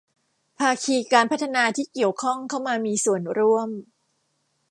[0.59, 3.69] ภาคีการพัฒนาที่เกี่ยวข้องเข้ามามีส่วนร่วม